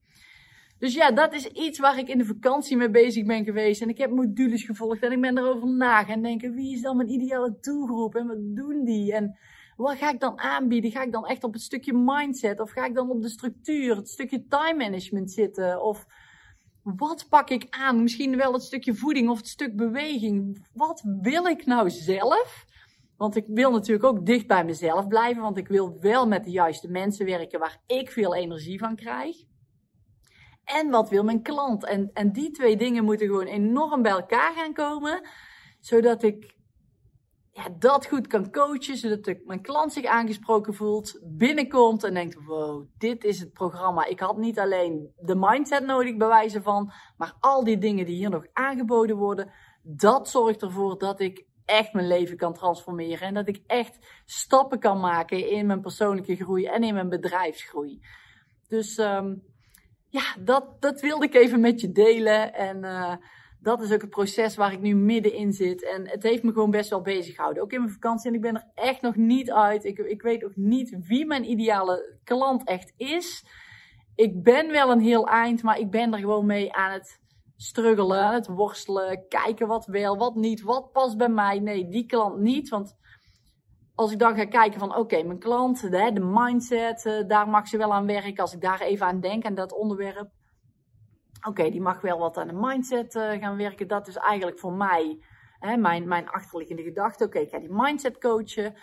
Dus 0.79 0.93
ja, 0.93 1.11
dat 1.11 1.33
is 1.33 1.47
iets 1.47 1.79
waar 1.79 1.97
ik 1.97 2.07
in 2.07 2.17
de 2.17 2.25
vakantie 2.25 2.77
mee 2.77 2.89
bezig 2.89 3.25
ben 3.25 3.43
geweest. 3.43 3.81
En 3.81 3.89
ik 3.89 3.97
heb 3.97 4.11
modules 4.11 4.63
gevolgd 4.63 5.03
en 5.03 5.11
ik 5.11 5.21
ben 5.21 5.37
erover 5.37 5.67
na 5.67 6.03
gaan 6.03 6.21
denken, 6.21 6.53
wie 6.53 6.75
is 6.75 6.81
dan 6.81 6.97
mijn 6.97 7.09
ideale 7.09 7.57
doelgroep 7.61 8.15
en 8.15 8.27
wat 8.27 8.55
doen 8.55 8.83
die? 8.83 9.13
En 9.13 9.37
Wat 9.77 9.97
ga 9.97 10.11
ik 10.11 10.19
dan 10.19 10.39
aanbieden? 10.39 10.91
Ga 10.91 11.03
ik 11.03 11.11
dan 11.11 11.25
echt 11.25 11.43
op 11.43 11.53
het 11.53 11.61
stukje 11.61 11.93
mindset? 11.93 12.59
Of 12.59 12.71
ga 12.71 12.85
ik 12.85 12.95
dan 12.95 13.09
op 13.09 13.21
de 13.21 13.29
structuur, 13.29 13.95
het 13.95 14.09
stukje 14.09 14.45
time 14.47 14.75
management 14.75 15.31
zitten? 15.31 15.81
Of 15.81 16.05
wat 16.83 17.25
pak 17.29 17.49
ik 17.49 17.67
aan? 17.69 18.01
Misschien 18.01 18.37
wel 18.37 18.53
het 18.53 18.63
stukje 18.63 18.95
voeding 18.95 19.29
of 19.29 19.37
het 19.37 19.47
stuk 19.47 19.75
beweging. 19.75 20.67
Wat 20.73 21.03
wil 21.21 21.45
ik 21.45 21.65
nou 21.65 21.89
zelf? 21.89 22.65
Want 23.17 23.35
ik 23.35 23.45
wil 23.47 23.71
natuurlijk 23.71 24.05
ook 24.05 24.25
dicht 24.25 24.47
bij 24.47 24.65
mezelf 24.65 25.07
blijven, 25.07 25.41
want 25.41 25.57
ik 25.57 25.67
wil 25.67 25.97
wel 25.99 26.27
met 26.27 26.43
de 26.43 26.51
juiste 26.51 26.87
mensen 26.87 27.25
werken 27.25 27.59
waar 27.59 27.81
ik 27.85 28.11
veel 28.11 28.35
energie 28.35 28.79
van 28.79 28.95
krijg. 28.95 29.35
En 30.63 30.89
wat 30.89 31.09
wil 31.09 31.23
mijn 31.23 31.41
klant? 31.41 31.85
En, 31.85 32.09
en 32.13 32.31
die 32.31 32.51
twee 32.51 32.77
dingen 32.77 33.03
moeten 33.03 33.27
gewoon 33.27 33.45
enorm 33.45 34.01
bij 34.01 34.11
elkaar 34.11 34.53
gaan 34.53 34.73
komen, 34.73 35.27
zodat 35.79 36.23
ik 36.23 36.56
ja, 37.57 37.69
dat 37.79 38.05
goed 38.05 38.27
kan 38.27 38.51
coachen, 38.51 38.97
zodat 38.97 39.27
ik, 39.27 39.45
mijn 39.45 39.61
klant 39.61 39.93
zich 39.93 40.05
aangesproken 40.05 40.73
voelt, 40.73 41.19
binnenkomt 41.23 42.03
en 42.03 42.13
denkt, 42.13 42.45
wow, 42.45 42.87
dit 42.97 43.23
is 43.23 43.39
het 43.39 43.53
programma. 43.53 44.05
Ik 44.05 44.19
had 44.19 44.37
niet 44.37 44.59
alleen 44.59 45.11
de 45.15 45.35
mindset 45.35 45.85
nodig, 45.85 46.17
bewijzen 46.17 46.63
van, 46.63 46.91
maar 47.17 47.33
al 47.39 47.63
die 47.63 47.77
dingen 47.77 48.05
die 48.05 48.15
hier 48.15 48.29
nog 48.29 48.45
aangeboden 48.53 49.15
worden, 49.15 49.51
dat 49.81 50.29
zorgt 50.29 50.61
ervoor 50.61 50.97
dat 50.97 51.19
ik 51.19 51.45
echt 51.65 51.93
mijn 51.93 52.07
leven 52.07 52.37
kan 52.37 52.53
transformeren 52.53 53.27
en 53.27 53.33
dat 53.33 53.47
ik 53.47 53.63
echt 53.67 54.21
stappen 54.25 54.79
kan 54.79 54.99
maken 54.99 55.49
in 55.49 55.65
mijn 55.65 55.81
persoonlijke 55.81 56.35
groei 56.35 56.65
en 56.65 56.83
in 56.83 56.93
mijn 56.93 57.09
bedrijfsgroei. 57.09 57.99
Dus 58.67 58.97
um, 58.97 59.43
ja, 60.09 60.35
dat, 60.39 60.81
dat 60.81 61.01
wilde 61.01 61.25
ik 61.25 61.35
even 61.35 61.59
met 61.59 61.81
je 61.81 61.91
delen 61.91 62.53
en 62.53 62.83
uh, 62.83 63.15
dat 63.59 63.81
is 63.81 63.91
ook 63.91 64.01
het 64.01 64.09
proces 64.09 64.55
waar 64.55 64.73
ik 64.73 64.81
nu 64.81 64.95
middenin 64.95 65.53
zit. 65.53 65.83
En 65.83 66.09
het 66.09 66.23
heeft 66.23 66.43
me 66.43 66.51
gewoon 66.51 66.71
best 66.71 66.89
wel 66.89 67.01
bezig 67.01 67.35
gehouden. 67.35 67.63
Ook 67.63 67.71
in 67.71 67.79
mijn 67.79 67.91
vakantie. 67.91 68.29
En 68.29 68.35
ik 68.35 68.41
ben 68.41 68.55
er 68.55 68.67
echt 68.73 69.01
nog 69.01 69.15
niet 69.15 69.51
uit. 69.51 69.85
Ik, 69.85 69.97
ik 69.97 70.21
weet 70.21 70.43
ook 70.43 70.55
niet 70.55 70.97
wie 71.07 71.25
mijn 71.25 71.49
ideale 71.49 72.17
klant 72.23 72.63
echt 72.63 72.93
is. 72.97 73.45
Ik 74.15 74.43
ben 74.43 74.71
wel 74.71 74.91
een 74.91 74.99
heel 74.99 75.27
eind, 75.27 75.63
maar 75.63 75.79
ik 75.79 75.89
ben 75.89 76.13
er 76.13 76.19
gewoon 76.19 76.45
mee 76.45 76.73
aan 76.73 76.91
het 76.91 77.19
struggelen, 77.55 78.23
aan 78.23 78.33
het 78.33 78.47
worstelen. 78.47 79.27
Kijken 79.27 79.67
wat 79.67 79.85
wel, 79.85 80.17
wat 80.17 80.35
niet, 80.35 80.61
wat 80.61 80.91
past 80.91 81.17
bij 81.17 81.29
mij. 81.29 81.59
Nee, 81.59 81.87
die 81.87 82.05
klant 82.05 82.39
niet. 82.39 82.69
Want 82.69 82.95
als 83.95 84.11
ik 84.11 84.19
dan 84.19 84.35
ga 84.35 84.45
kijken 84.45 84.79
van 84.79 84.95
oké, 84.95 85.23
mijn 85.23 85.39
klant, 85.39 85.81
de, 85.81 86.11
de 86.13 86.25
mindset, 86.33 87.05
eh, 87.05 87.27
daar 87.27 87.49
mag 87.49 87.67
ze 87.67 87.77
wel 87.77 87.93
aan 87.93 88.05
werken. 88.05 88.43
Als 88.43 88.53
ik 88.53 88.61
daar 88.61 88.81
even 88.81 89.05
aan 89.05 89.19
denk, 89.19 89.45
aan 89.45 89.55
dat 89.55 89.73
onderwerp 89.73 90.29
oké, 91.47 91.69
die 91.69 91.81
mag 91.81 92.01
wel 92.01 92.19
wat 92.19 92.37
aan 92.37 92.47
de 92.47 92.53
mindset 92.53 93.15
uh, 93.15 93.31
gaan 93.31 93.57
werken. 93.57 93.87
Dat 93.87 94.07
is 94.07 94.15
eigenlijk 94.15 94.59
voor 94.59 94.73
mij 94.73 95.23
hè, 95.59 95.77
mijn, 95.77 96.07
mijn 96.07 96.29
achterliggende 96.29 96.83
gedachte. 96.83 97.23
Oké, 97.23 97.39
ik 97.39 97.49
ga 97.49 97.59
die 97.59 97.71
mindset 97.71 98.17
coachen. 98.17 98.75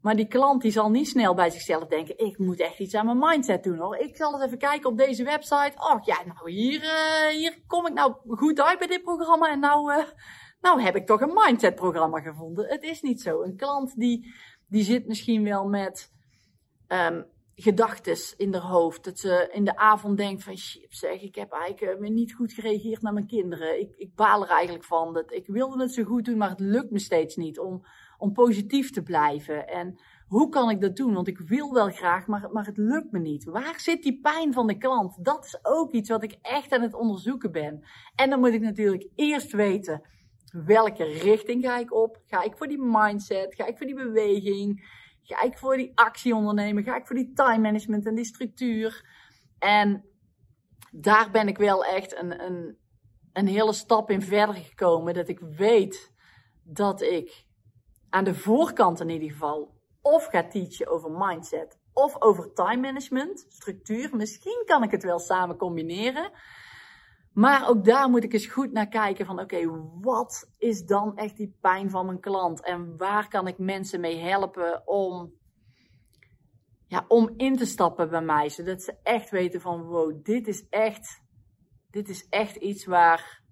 Maar 0.00 0.16
die 0.16 0.28
klant 0.28 0.62
die 0.62 0.70
zal 0.70 0.90
niet 0.90 1.08
snel 1.08 1.34
bij 1.34 1.50
zichzelf 1.50 1.86
denken: 1.86 2.18
ik 2.18 2.38
moet 2.38 2.60
echt 2.60 2.78
iets 2.78 2.94
aan 2.94 3.06
mijn 3.06 3.18
mindset 3.18 3.62
doen 3.62 3.78
hoor. 3.78 3.96
Ik 3.96 4.16
zal 4.16 4.34
eens 4.34 4.44
even 4.44 4.58
kijken 4.58 4.90
op 4.90 4.98
deze 4.98 5.24
website. 5.24 5.72
Oh 5.76 6.04
ja, 6.04 6.16
nou 6.26 6.50
hier, 6.50 6.82
uh, 6.82 7.36
hier 7.36 7.62
kom 7.66 7.86
ik 7.86 7.92
nou 7.92 8.14
goed 8.26 8.60
uit 8.60 8.78
bij 8.78 8.86
dit 8.86 9.02
programma. 9.02 9.50
En 9.50 9.60
nou, 9.60 9.92
uh, 9.92 10.04
nou 10.60 10.82
heb 10.82 10.96
ik 10.96 11.06
toch 11.06 11.20
een 11.20 11.34
mindset 11.34 11.74
programma 11.74 12.20
gevonden. 12.20 12.68
Het 12.68 12.82
is 12.82 13.00
niet 13.00 13.20
zo. 13.20 13.42
Een 13.42 13.56
klant 13.56 13.94
die, 13.96 14.34
die 14.68 14.82
zit 14.82 15.06
misschien 15.06 15.44
wel 15.44 15.68
met. 15.68 16.14
Um, 16.88 17.34
gedachtes 17.58 18.34
in 18.36 18.54
haar 18.54 18.62
hoofd. 18.62 19.04
Dat 19.04 19.18
ze 19.18 19.48
in 19.52 19.64
de 19.64 19.76
avond 19.76 20.16
denkt 20.16 20.44
van 20.44 20.56
zeg, 20.88 21.22
ik 21.22 21.34
heb 21.34 21.52
eigenlijk 21.52 22.00
uh, 22.00 22.10
niet 22.10 22.34
goed 22.34 22.52
gereageerd 22.52 23.02
naar 23.02 23.12
mijn 23.12 23.26
kinderen. 23.26 23.80
Ik, 23.80 23.94
ik 23.96 24.14
baal 24.14 24.42
er 24.42 24.50
eigenlijk 24.50 24.84
van. 24.84 25.12
Dat, 25.12 25.32
ik 25.32 25.46
wilde 25.46 25.82
het 25.82 25.92
zo 25.92 26.04
goed 26.04 26.24
doen, 26.24 26.36
maar 26.36 26.50
het 26.50 26.60
lukt 26.60 26.90
me 26.90 26.98
steeds 26.98 27.36
niet 27.36 27.58
om, 27.58 27.86
om 28.18 28.32
positief 28.32 28.90
te 28.90 29.02
blijven. 29.02 29.68
En 29.68 29.98
hoe 30.26 30.48
kan 30.48 30.70
ik 30.70 30.80
dat 30.80 30.96
doen? 30.96 31.14
Want 31.14 31.28
ik 31.28 31.38
wil 31.38 31.72
wel 31.72 31.90
graag, 31.90 32.26
maar, 32.26 32.50
maar 32.52 32.66
het 32.66 32.76
lukt 32.76 33.12
me 33.12 33.18
niet. 33.18 33.44
Waar 33.44 33.80
zit 33.80 34.02
die 34.02 34.20
pijn 34.20 34.52
van 34.52 34.66
de 34.66 34.78
klant? 34.78 35.24
Dat 35.24 35.44
is 35.44 35.58
ook 35.62 35.92
iets 35.92 36.08
wat 36.08 36.22
ik 36.22 36.38
echt 36.42 36.72
aan 36.72 36.82
het 36.82 36.94
onderzoeken 36.94 37.52
ben. 37.52 37.84
En 38.14 38.30
dan 38.30 38.40
moet 38.40 38.52
ik 38.52 38.60
natuurlijk 38.60 39.08
eerst 39.14 39.52
weten 39.52 40.02
welke 40.64 41.04
richting 41.04 41.64
ga 41.64 41.78
ik 41.78 41.94
op. 41.94 42.20
Ga 42.26 42.42
ik 42.42 42.56
voor 42.56 42.66
die 42.66 42.82
mindset? 42.82 43.54
Ga 43.54 43.66
ik 43.66 43.76
voor 43.76 43.86
die 43.86 43.94
beweging? 43.94 44.88
Ga 45.26 45.42
ik 45.42 45.58
voor 45.58 45.76
die 45.76 45.92
actie 45.94 46.34
ondernemen? 46.34 46.84
Ga 46.84 46.96
ik 46.96 47.06
voor 47.06 47.16
die 47.16 47.32
time 47.32 47.58
management 47.58 48.06
en 48.06 48.14
die 48.14 48.24
structuur? 48.24 49.08
En 49.58 50.04
daar 50.90 51.30
ben 51.30 51.48
ik 51.48 51.58
wel 51.58 51.84
echt 51.84 52.16
een, 52.16 52.44
een, 52.44 52.78
een 53.32 53.46
hele 53.46 53.72
stap 53.72 54.10
in 54.10 54.22
verder 54.22 54.54
gekomen. 54.54 55.14
Dat 55.14 55.28
ik 55.28 55.40
weet 55.40 56.12
dat 56.62 57.02
ik 57.02 57.44
aan 58.08 58.24
de 58.24 58.34
voorkant 58.34 59.00
in 59.00 59.08
ieder 59.08 59.30
geval 59.30 59.74
of 60.02 60.26
ga 60.26 60.48
teachen 60.48 60.86
over 60.86 61.10
mindset 61.10 61.78
of 61.92 62.22
over 62.22 62.52
time 62.52 62.80
management, 62.80 63.46
structuur. 63.48 64.16
Misschien 64.16 64.62
kan 64.64 64.82
ik 64.82 64.90
het 64.90 65.02
wel 65.02 65.18
samen 65.18 65.56
combineren. 65.56 66.30
Maar 67.36 67.68
ook 67.68 67.84
daar 67.84 68.10
moet 68.10 68.24
ik 68.24 68.32
eens 68.32 68.46
goed 68.46 68.72
naar 68.72 68.88
kijken 68.88 69.26
van 69.26 69.40
oké, 69.40 69.66
wat 70.00 70.50
is 70.58 70.84
dan 70.84 71.16
echt 71.16 71.36
die 71.36 71.56
pijn 71.60 71.90
van 71.90 72.06
mijn 72.06 72.20
klant? 72.20 72.64
En 72.64 72.96
waar 72.96 73.28
kan 73.28 73.46
ik 73.46 73.58
mensen 73.58 74.00
mee 74.00 74.18
helpen 74.18 74.86
om, 74.86 75.32
ja, 76.86 77.04
om 77.08 77.34
in 77.36 77.56
te 77.56 77.64
stappen 77.64 78.10
bij 78.10 78.20
mij? 78.22 78.48
Zodat 78.48 78.82
ze 78.82 78.96
echt 79.02 79.30
weten 79.30 79.60
van 79.60 79.82
wow, 79.82 80.24
dit 80.24 80.46
is 80.46 80.68
echt, 80.68 81.22
dit 81.90 82.08
is 82.08 82.26
echt 82.28 82.56
iets 82.56 82.84
waar, 82.84 83.42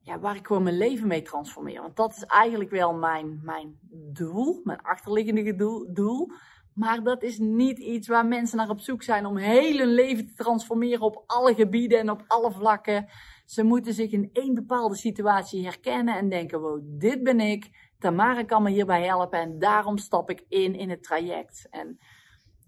ja, 0.00 0.18
waar 0.18 0.36
ik 0.36 0.46
gewoon 0.46 0.62
mijn 0.62 0.78
leven 0.78 1.08
mee 1.08 1.22
transformeer. 1.22 1.80
Want 1.80 1.96
dat 1.96 2.10
is 2.10 2.24
eigenlijk 2.24 2.70
wel 2.70 2.94
mijn, 2.94 3.40
mijn 3.42 3.78
doel, 4.12 4.60
mijn 4.64 4.80
achterliggende 4.82 5.54
doel. 5.54 5.92
doel 5.92 6.32
maar 6.74 7.02
dat 7.02 7.22
is 7.22 7.38
niet 7.38 7.78
iets 7.78 8.08
waar 8.08 8.26
mensen 8.26 8.56
naar 8.56 8.68
op 8.68 8.80
zoek 8.80 9.02
zijn 9.02 9.26
om 9.26 9.36
heel 9.36 9.78
hun 9.78 9.94
leven 9.94 10.26
te 10.26 10.34
transformeren 10.34 11.00
op 11.00 11.22
alle 11.26 11.54
gebieden 11.54 11.98
en 11.98 12.10
op 12.10 12.24
alle 12.26 12.52
vlakken. 12.52 13.08
Ze 13.44 13.62
moeten 13.62 13.94
zich 13.94 14.10
in 14.10 14.30
één 14.32 14.54
bepaalde 14.54 14.96
situatie 14.96 15.64
herkennen 15.64 16.16
en 16.16 16.28
denken: 16.28 16.60
wow, 16.60 16.80
dit 16.84 17.22
ben 17.22 17.40
ik. 17.40 17.90
Tamara 17.98 18.44
kan 18.44 18.62
me 18.62 18.70
hierbij 18.70 19.02
helpen 19.02 19.40
en 19.40 19.58
daarom 19.58 19.98
stap 19.98 20.30
ik 20.30 20.44
in 20.48 20.74
in 20.74 20.90
het 20.90 21.02
traject. 21.02 21.66
En 21.70 21.98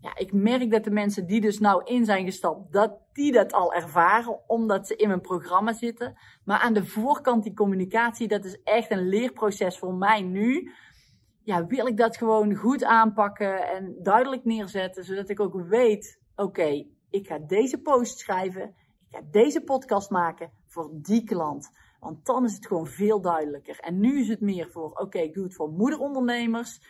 ja, 0.00 0.16
ik 0.16 0.32
merk 0.32 0.70
dat 0.70 0.84
de 0.84 0.90
mensen 0.90 1.26
die 1.26 1.40
dus 1.40 1.58
nou 1.58 1.84
in 1.84 2.04
zijn 2.04 2.24
gestapt, 2.24 2.72
dat 2.72 2.98
die 3.12 3.32
dat 3.32 3.52
al 3.52 3.72
ervaren, 3.72 4.40
omdat 4.46 4.86
ze 4.86 4.96
in 4.96 5.08
mijn 5.08 5.20
programma 5.20 5.72
zitten. 5.72 6.18
Maar 6.44 6.58
aan 6.58 6.74
de 6.74 6.86
voorkant 6.86 7.42
die 7.42 7.54
communicatie, 7.54 8.28
dat 8.28 8.44
is 8.44 8.62
echt 8.62 8.90
een 8.90 9.08
leerproces 9.08 9.78
voor 9.78 9.94
mij 9.94 10.22
nu 10.22 10.72
ja, 11.44 11.66
wil 11.66 11.86
ik 11.86 11.96
dat 11.96 12.16
gewoon 12.16 12.54
goed 12.54 12.84
aanpakken 12.84 13.68
en 13.68 13.96
duidelijk 14.02 14.44
neerzetten, 14.44 15.04
zodat 15.04 15.28
ik 15.28 15.40
ook 15.40 15.64
weet, 15.68 16.18
oké, 16.36 16.86
ik 17.10 17.26
ga 17.26 17.38
deze 17.38 17.78
post 17.78 18.18
schrijven, 18.18 18.74
ik 19.08 19.16
ga 19.16 19.20
deze 19.30 19.60
podcast 19.60 20.10
maken 20.10 20.50
voor 20.66 20.90
die 20.92 21.24
klant. 21.24 21.70
Want 22.00 22.26
dan 22.26 22.44
is 22.44 22.54
het 22.54 22.66
gewoon 22.66 22.86
veel 22.86 23.20
duidelijker. 23.20 23.78
En 23.80 24.00
nu 24.00 24.20
is 24.20 24.28
het 24.28 24.40
meer 24.40 24.70
voor, 24.70 24.90
oké, 24.90 25.18
ik 25.18 25.34
doe 25.34 25.44
het 25.44 25.54
voor 25.54 25.70
moederondernemers. 25.70 26.80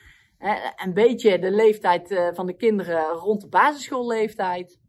Een 0.76 0.94
beetje 0.94 1.38
de 1.38 1.50
leeftijd 1.50 2.11
eh, 2.11 2.28
van 2.32 2.46
de 2.46 2.56
kinderen 2.56 3.04
rond 3.04 3.40
de 3.40 3.49
basisschoolleeftijd. 3.49 4.80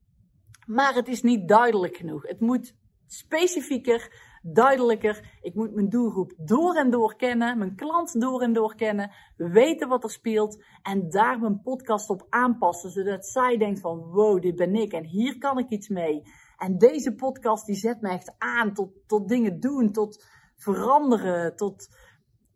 Maar 0.68 0.94
het 0.94 1.08
is 1.08 1.22
niet 1.22 1.48
duidelijk 1.48 1.98
genoeg. 1.98 2.28
Het 2.28 2.40
moet 2.40 2.76
specifieker 3.08 4.12
duidelijker. 4.54 5.38
Ik 5.42 5.56
moet 5.56 5.74
mijn 5.76 5.90
doelgroep 5.90 6.34
door 6.38 6.76
en 6.76 6.90
door 6.90 7.16
kennen, 7.16 7.58
mijn 7.58 7.76
klant 7.76 8.22
door 8.22 8.42
en 8.42 8.54
door 8.54 8.76
kennen, 8.76 9.12
weten 9.36 9.88
wat 9.88 10.04
er 10.04 10.12
speelt 10.12 10.64
en 10.82 11.10
daar 11.10 11.40
mijn 11.40 11.62
podcast 11.62 12.10
op 12.10 12.26
aanpassen, 12.30 12.92
zodat 12.92 13.26
zij 13.26 13.58
denkt 13.58 13.80
van 13.80 14.00
wow, 14.00 14.42
dit 14.42 14.56
ben 14.56 14.76
ik 14.76 14.94
en 14.94 15.04
hier 15.04 15.38
kan 15.38 15.58
ik 15.58 15.70
iets 15.70 15.88
mee. 15.88 16.22
En 16.58 16.78
deze 16.78 17.16
podcast 17.16 17.66
die 17.66 17.76
zet 17.76 18.02
me 18.02 18.10
echt 18.10 18.36
aan 18.38 18.74
tot, 18.74 18.90
tot 19.08 19.28
dingen 19.28 19.60
doen, 19.60 19.92
tot 19.92 20.26
veranderen, 20.56 21.56
tot 21.56 21.90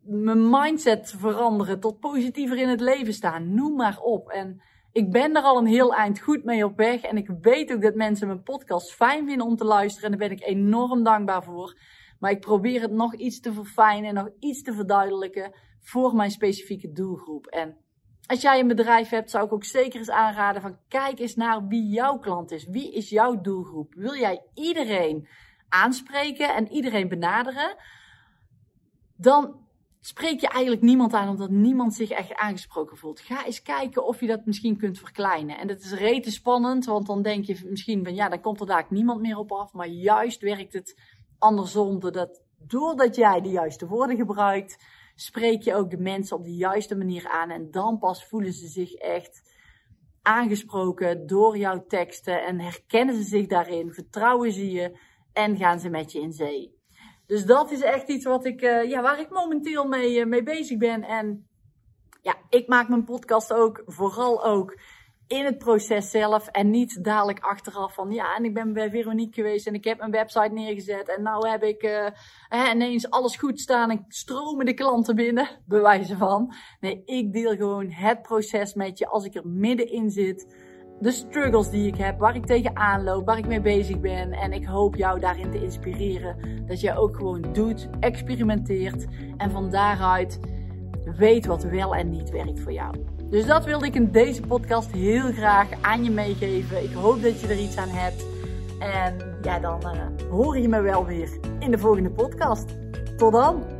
mijn 0.02 0.50
mindset 0.50 1.14
veranderen, 1.18 1.80
tot 1.80 2.00
positiever 2.00 2.58
in 2.58 2.68
het 2.68 2.80
leven 2.80 3.12
staan. 3.12 3.54
Noem 3.54 3.76
maar 3.76 3.98
op. 4.00 4.28
En 4.28 4.62
ik 4.92 5.10
ben 5.10 5.36
er 5.36 5.42
al 5.42 5.58
een 5.58 5.66
heel 5.66 5.94
eind 5.94 6.20
goed 6.20 6.44
mee 6.44 6.64
op 6.64 6.76
weg. 6.76 7.00
En 7.00 7.16
ik 7.16 7.30
weet 7.40 7.72
ook 7.72 7.82
dat 7.82 7.94
mensen 7.94 8.26
mijn 8.26 8.42
podcast 8.42 8.92
fijn 8.92 9.26
vinden 9.26 9.46
om 9.46 9.56
te 9.56 9.64
luisteren. 9.64 10.12
En 10.12 10.18
daar 10.18 10.28
ben 10.28 10.36
ik 10.36 10.44
enorm 10.44 11.02
dankbaar 11.02 11.42
voor. 11.42 11.78
Maar 12.18 12.30
ik 12.30 12.40
probeer 12.40 12.80
het 12.80 12.92
nog 12.92 13.14
iets 13.14 13.40
te 13.40 13.52
verfijnen, 13.52 14.14
nog 14.14 14.28
iets 14.38 14.62
te 14.62 14.72
verduidelijken 14.72 15.54
voor 15.80 16.14
mijn 16.14 16.30
specifieke 16.30 16.92
doelgroep. 16.92 17.46
En 17.46 17.76
als 18.26 18.40
jij 18.40 18.60
een 18.60 18.68
bedrijf 18.68 19.08
hebt, 19.08 19.30
zou 19.30 19.44
ik 19.44 19.52
ook 19.52 19.64
zeker 19.64 19.98
eens 19.98 20.10
aanraden 20.10 20.62
van 20.62 20.78
kijk 20.88 21.18
eens 21.18 21.34
naar 21.34 21.66
wie 21.66 21.88
jouw 21.88 22.18
klant 22.18 22.50
is. 22.50 22.66
Wie 22.66 22.92
is 22.92 23.08
jouw 23.08 23.40
doelgroep? 23.40 23.94
Wil 23.94 24.14
jij 24.14 24.42
iedereen 24.54 25.28
aanspreken 25.68 26.54
en 26.54 26.68
iedereen 26.68 27.08
benaderen? 27.08 27.76
Dan 29.16 29.68
spreek 30.00 30.40
je 30.40 30.48
eigenlijk 30.48 30.82
niemand 30.82 31.12
aan 31.12 31.28
omdat 31.28 31.50
niemand 31.50 31.94
zich 31.94 32.10
echt 32.10 32.34
aangesproken 32.34 32.96
voelt. 32.96 33.20
Ga 33.20 33.46
eens 33.46 33.62
kijken 33.62 34.06
of 34.06 34.20
je 34.20 34.26
dat 34.26 34.46
misschien 34.46 34.76
kunt 34.76 34.98
verkleinen. 34.98 35.58
En 35.58 35.66
dat 35.66 35.80
is 35.80 35.92
rete 35.92 36.30
spannend, 36.30 36.84
want 36.84 37.06
dan 37.06 37.22
denk 37.22 37.44
je 37.44 37.60
misschien 37.64 38.04
van 38.04 38.14
ja, 38.14 38.28
dan 38.28 38.40
komt 38.40 38.60
er 38.60 38.66
daar 38.66 38.86
niemand 38.88 39.20
meer 39.20 39.36
op 39.36 39.52
af. 39.52 39.72
Maar 39.72 39.88
juist 39.88 40.40
werkt 40.40 40.72
het 40.72 41.00
andersom, 41.38 42.00
doordat, 42.00 42.42
doordat 42.58 43.16
jij 43.16 43.40
de 43.40 43.48
juiste 43.48 43.86
woorden 43.86 44.16
gebruikt, 44.16 44.84
spreek 45.14 45.62
je 45.62 45.74
ook 45.74 45.90
de 45.90 45.98
mensen 45.98 46.36
op 46.36 46.44
de 46.44 46.54
juiste 46.54 46.96
manier 46.96 47.28
aan. 47.28 47.50
En 47.50 47.70
dan 47.70 47.98
pas 47.98 48.24
voelen 48.24 48.52
ze 48.52 48.66
zich 48.66 48.92
echt 48.92 49.48
aangesproken 50.22 51.26
door 51.26 51.56
jouw 51.56 51.86
teksten 51.86 52.44
en 52.44 52.60
herkennen 52.60 53.14
ze 53.14 53.22
zich 53.22 53.46
daarin, 53.46 53.92
vertrouwen 53.92 54.52
ze 54.52 54.70
je 54.70 54.98
en 55.32 55.56
gaan 55.56 55.80
ze 55.80 55.88
met 55.88 56.12
je 56.12 56.20
in 56.20 56.32
zee. 56.32 56.79
Dus 57.30 57.44
dat 57.44 57.70
is 57.70 57.80
echt 57.80 58.08
iets 58.08 58.24
wat 58.24 58.44
ik, 58.44 58.62
uh, 58.62 58.90
ja, 58.90 59.02
waar 59.02 59.20
ik 59.20 59.30
momenteel 59.30 59.84
mee, 59.84 60.18
uh, 60.18 60.26
mee 60.26 60.42
bezig 60.42 60.78
ben. 60.78 61.02
En 61.02 61.46
ja, 62.22 62.34
ik 62.48 62.68
maak 62.68 62.88
mijn 62.88 63.04
podcast 63.04 63.52
ook 63.52 63.82
vooral 63.86 64.44
ook 64.44 64.78
in 65.26 65.44
het 65.44 65.58
proces 65.58 66.10
zelf 66.10 66.48
en 66.48 66.70
niet 66.70 67.04
dadelijk 67.04 67.38
achteraf 67.40 67.94
van 67.94 68.10
ja, 68.10 68.36
en 68.36 68.44
ik 68.44 68.54
ben 68.54 68.72
bij 68.72 68.90
Veronique 68.90 69.42
geweest 69.42 69.66
en 69.66 69.74
ik 69.74 69.84
heb 69.84 69.98
mijn 69.98 70.10
website 70.10 70.52
neergezet 70.52 71.16
en 71.16 71.22
nou 71.22 71.48
heb 71.48 71.62
ik 71.62 71.82
uh, 71.82 72.06
ineens 72.72 73.10
alles 73.10 73.36
goed 73.36 73.60
staan 73.60 73.90
en 73.90 74.04
stromen 74.08 74.66
de 74.66 74.74
klanten 74.74 75.14
binnen, 75.14 75.48
bewijzen 75.66 76.18
van. 76.18 76.54
Nee, 76.80 77.02
ik 77.04 77.32
deel 77.32 77.56
gewoon 77.56 77.90
het 77.90 78.22
proces 78.22 78.74
met 78.74 78.98
je 78.98 79.06
als 79.06 79.24
ik 79.24 79.34
er 79.34 79.46
middenin 79.46 80.10
zit. 80.10 80.54
De 81.00 81.10
struggles 81.10 81.70
die 81.70 81.86
ik 81.86 81.96
heb, 81.96 82.18
waar 82.18 82.36
ik 82.36 82.46
tegenaan 82.46 83.04
loop, 83.04 83.26
waar 83.26 83.38
ik 83.38 83.46
mee 83.46 83.60
bezig 83.60 84.00
ben. 84.00 84.32
En 84.32 84.52
ik 84.52 84.64
hoop 84.64 84.96
jou 84.96 85.20
daarin 85.20 85.50
te 85.50 85.62
inspireren. 85.62 86.36
Dat 86.66 86.80
je 86.80 86.96
ook 86.96 87.16
gewoon 87.16 87.44
doet, 87.52 87.88
experimenteert 88.00 89.06
en 89.36 89.50
van 89.50 89.70
daaruit 89.70 90.38
weet 91.16 91.46
wat 91.46 91.62
wel 91.62 91.94
en 91.94 92.10
niet 92.10 92.30
werkt 92.30 92.60
voor 92.60 92.72
jou. 92.72 92.94
Dus 93.30 93.46
dat 93.46 93.64
wilde 93.64 93.86
ik 93.86 93.94
in 93.94 94.10
deze 94.10 94.42
podcast 94.42 94.92
heel 94.92 95.32
graag 95.32 95.68
aan 95.80 96.04
je 96.04 96.10
meegeven. 96.10 96.82
Ik 96.82 96.92
hoop 96.92 97.22
dat 97.22 97.40
je 97.40 97.46
er 97.46 97.58
iets 97.58 97.76
aan 97.76 97.88
hebt. 97.88 98.24
En 98.78 99.38
ja, 99.42 99.58
dan 99.58 99.80
uh, 99.82 100.30
hoor 100.30 100.58
je 100.58 100.68
me 100.68 100.80
wel 100.80 101.06
weer 101.06 101.38
in 101.58 101.70
de 101.70 101.78
volgende 101.78 102.10
podcast. 102.10 102.76
Tot 103.16 103.32
dan! 103.32 103.79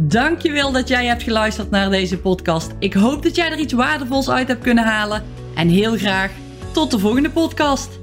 Dankjewel 0.00 0.72
dat 0.72 0.88
jij 0.88 1.06
hebt 1.06 1.22
geluisterd 1.22 1.70
naar 1.70 1.90
deze 1.90 2.18
podcast. 2.18 2.70
Ik 2.78 2.94
hoop 2.94 3.22
dat 3.22 3.36
jij 3.36 3.50
er 3.50 3.58
iets 3.58 3.72
waardevols 3.72 4.30
uit 4.30 4.48
hebt 4.48 4.62
kunnen 4.62 4.84
halen. 4.84 5.22
En 5.54 5.68
heel 5.68 5.96
graag 5.96 6.30
tot 6.72 6.90
de 6.90 6.98
volgende 6.98 7.30
podcast. 7.30 7.98